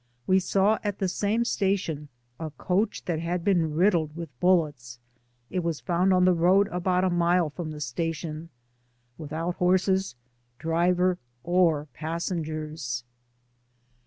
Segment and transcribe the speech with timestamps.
[0.25, 2.09] We saw at the same station
[2.39, 4.97] a coach that had been riddled with bullets;
[5.51, 8.49] it was found on the road about a mile from the station,
[9.19, 10.15] without horses,
[10.57, 13.03] driver or passengers.